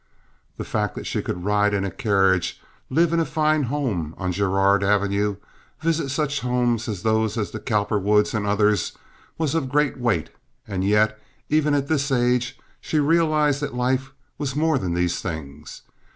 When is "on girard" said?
4.17-4.83